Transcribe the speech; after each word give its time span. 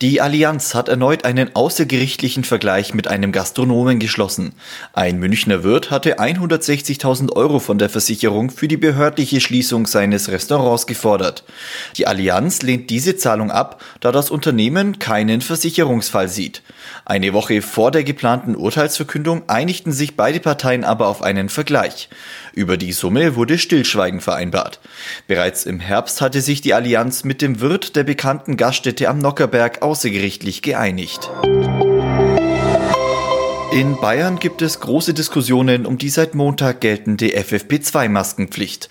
Die 0.00 0.20
Allianz 0.20 0.76
hat 0.76 0.88
erneut 0.88 1.24
einen 1.24 1.56
außergerichtlichen 1.56 2.44
Vergleich 2.44 2.94
mit 2.94 3.08
einem 3.08 3.32
Gastronomen 3.32 3.98
geschlossen. 3.98 4.52
Ein 4.92 5.18
Münchner 5.18 5.64
Wirt 5.64 5.90
hatte 5.90 6.20
160.000 6.20 7.32
Euro 7.32 7.58
von 7.58 7.78
der 7.78 7.88
Versicherung 7.88 8.50
für 8.50 8.68
die 8.68 8.76
behördliche 8.76 9.40
Schließung 9.40 9.86
seines 9.86 10.28
Restaurants 10.30 10.86
gefordert. 10.86 11.42
Die 11.96 12.06
Allianz 12.06 12.62
lehnt 12.62 12.90
diese 12.90 13.16
Zahlung 13.16 13.50
ab, 13.50 13.82
da 13.98 14.12
das 14.12 14.30
Unternehmen 14.30 15.00
keinen 15.00 15.40
Versicherungsfall 15.40 16.28
sieht. 16.28 16.62
Eine 17.04 17.32
Woche 17.32 17.60
vor 17.60 17.90
der 17.90 18.04
geplanten 18.04 18.54
Urteilsverkündung 18.54 19.48
einigten 19.48 19.92
sich 19.92 20.16
beide 20.16 20.38
Parteien 20.38 20.84
aber 20.84 21.08
auf 21.08 21.22
einen 21.22 21.48
Vergleich. 21.48 22.08
Über 22.52 22.76
die 22.76 22.92
Summe 22.92 23.34
wurde 23.34 23.58
Stillschweigen 23.58 24.20
vereinbart. 24.20 24.78
Bereits 25.26 25.66
im 25.66 25.80
Herbst 25.80 26.20
hatte 26.20 26.40
sich 26.40 26.60
die 26.60 26.74
Allianz 26.74 27.24
mit 27.24 27.42
dem 27.42 27.60
Wirt 27.60 27.96
der 27.96 28.04
bekannten 28.04 28.56
Gaststätte 28.56 29.08
am 29.08 29.18
Nockerberg 29.18 29.57
außergerichtlich 29.82 30.62
geeinigt. 30.62 31.30
In 33.70 34.00
Bayern 34.00 34.38
gibt 34.38 34.62
es 34.62 34.80
große 34.80 35.12
Diskussionen 35.12 35.84
um 35.84 35.98
die 35.98 36.08
seit 36.08 36.34
Montag 36.34 36.80
geltende 36.80 37.26
FFP2-Maskenpflicht. 37.38 38.88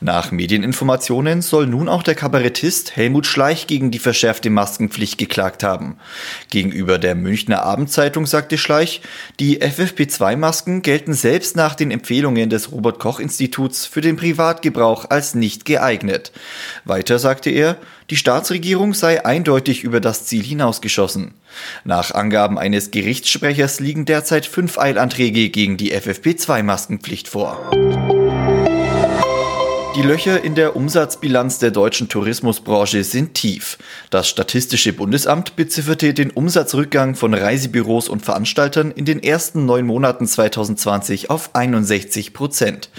Nach 0.00 0.30
Medieninformationen 0.30 1.40
soll 1.40 1.66
nun 1.66 1.88
auch 1.88 2.02
der 2.02 2.14
Kabarettist 2.14 2.94
Helmut 2.94 3.26
Schleich 3.26 3.66
gegen 3.66 3.90
die 3.90 3.98
verschärfte 3.98 4.50
Maskenpflicht 4.50 5.16
geklagt 5.16 5.64
haben. 5.64 5.96
Gegenüber 6.50 6.98
der 6.98 7.14
Münchner 7.14 7.62
Abendzeitung 7.62 8.26
sagte 8.26 8.58
Schleich, 8.58 9.00
die 9.40 9.62
FFP2-Masken 9.62 10.82
gelten 10.82 11.14
selbst 11.14 11.56
nach 11.56 11.74
den 11.74 11.90
Empfehlungen 11.90 12.50
des 12.50 12.70
Robert 12.70 12.98
Koch 12.98 13.20
Instituts 13.20 13.86
für 13.86 14.02
den 14.02 14.16
Privatgebrauch 14.16 15.08
als 15.08 15.34
nicht 15.34 15.64
geeignet. 15.64 16.32
Weiter 16.84 17.18
sagte 17.18 17.48
er, 17.48 17.78
die 18.10 18.16
Staatsregierung 18.16 18.94
sei 18.94 19.24
eindeutig 19.24 19.84
über 19.84 20.00
das 20.00 20.24
Ziel 20.24 20.42
hinausgeschossen. 20.42 21.34
Nach 21.84 22.12
Angaben 22.12 22.58
eines 22.58 22.90
Gerichtssprechers 22.90 23.80
liegen 23.80 24.04
derzeit 24.04 24.46
fünf 24.46 24.78
Eilanträge 24.78 25.50
gegen 25.50 25.76
die 25.76 25.94
FFP2-Maskenpflicht 25.94 27.28
vor. 27.28 27.70
Die 29.98 30.04
Löcher 30.04 30.44
in 30.44 30.54
der 30.54 30.76
Umsatzbilanz 30.76 31.58
der 31.58 31.72
deutschen 31.72 32.08
Tourismusbranche 32.08 33.02
sind 33.02 33.34
tief. 33.34 33.78
Das 34.10 34.28
Statistische 34.28 34.92
Bundesamt 34.92 35.56
bezifferte 35.56 36.14
den 36.14 36.30
Umsatzrückgang 36.30 37.16
von 37.16 37.34
Reisebüros 37.34 38.08
und 38.08 38.24
Veranstaltern 38.24 38.92
in 38.92 39.06
den 39.06 39.20
ersten 39.20 39.66
neun 39.66 39.86
Monaten 39.86 40.28
2020 40.28 41.30
auf 41.30 41.50
61 41.56 42.32
Prozent. 42.32 42.90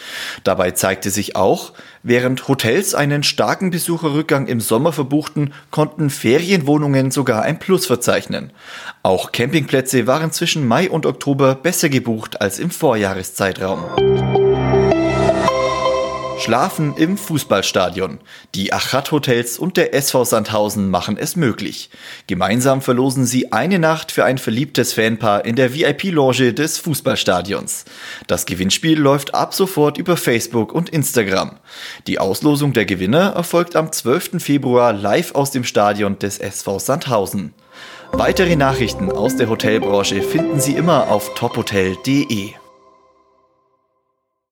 Dabei 0.44 0.72
zeigte 0.72 1.10
sich 1.10 1.38
auch, 1.38 1.72
während 2.04 2.50
Hotels 2.50 2.94
einen 2.96 3.24
starken 3.24 3.70
Besucherrückgang 3.70 4.48
im 4.48 4.60
Sommer 4.60 4.92
verbuchten, 4.92 5.54
konnten 5.72 6.10
Ferienwohnungen 6.10 7.12
sogar 7.12 7.44
ein 7.44 7.60
Plus 7.60 7.86
verzeichnen. 7.86 8.52
Auch 9.04 9.32
Campingplätze 9.32 10.06
waren 10.06 10.34
zwischen 10.34 10.68
Mai 10.68 10.90
und 10.90 11.06
Oktober 11.06 11.56
besser 11.56 11.88
gebucht 11.88 12.42
als 12.42 12.60
im 12.60 12.72
Vorjahreszeitraum. 12.72 14.29
Schlafen 16.40 16.96
im 16.96 17.18
Fußballstadion. 17.18 18.20
Die 18.56 18.72
Achat 18.72 19.12
Hotels 19.12 19.60
und 19.60 19.76
der 19.76 19.94
SV 19.94 20.24
Sandhausen 20.24 20.90
machen 20.90 21.18
es 21.18 21.36
möglich. 21.36 21.90
Gemeinsam 22.28 22.82
verlosen 22.82 23.26
sie 23.26 23.52
eine 23.52 23.78
Nacht 23.78 24.12
für 24.12 24.24
ein 24.24 24.38
verliebtes 24.38 24.94
Fanpaar 24.94 25.44
in 25.44 25.58
der 25.58 25.74
VIP-Loge 25.74 26.54
des 26.54 26.78
Fußballstadions. 26.78 27.84
Das 28.28 28.46
Gewinnspiel 28.46 28.98
läuft 28.98 29.34
ab 29.34 29.54
sofort 29.54 29.98
über 29.98 30.16
Facebook 30.16 30.72
und 30.72 30.90
Instagram. 30.90 31.58
Die 32.08 32.20
Auslosung 32.20 32.72
der 32.72 32.86
Gewinner 32.86 33.34
erfolgt 33.36 33.76
am 33.76 33.92
12. 33.92 34.42
Februar 34.42 34.94
live 34.94 35.36
aus 35.36 35.52
dem 35.52 35.66
Stadion 35.66 36.20
des 36.20 36.38
SV 36.38 36.80
Sandhausen. 36.80 37.54
Weitere 38.14 38.56
Nachrichten 38.56 39.12
aus 39.12 39.36
der 39.36 39.50
Hotelbranche 39.50 40.22
finden 40.22 40.60
Sie 40.60 40.74
immer 40.74 41.10
auf 41.10 41.34
tophotel.de. 41.36 42.54